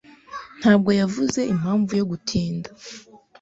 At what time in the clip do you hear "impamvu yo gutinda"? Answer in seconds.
1.53-2.69